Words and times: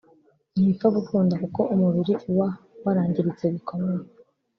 ntibipfa 0.51 0.87
gukunda 0.97 1.33
kuko 1.43 1.61
umubiri 1.73 2.13
uwa 2.29 2.49
warangiritse 2.83 3.45
bikomeye 3.53 4.05